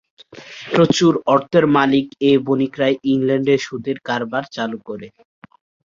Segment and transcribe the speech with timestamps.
[0.71, 5.07] প্রচুর অর্থের মালিক এ বণিকরাই ইংল্যান্ডে সুদের কারবার চালু করে।